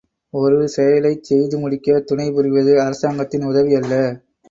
[0.33, 3.93] ஒரு செயலைச் செய்து முடிக்கத் துணை புரிவது அரசாங்கத்தின் உதவி அல்ல.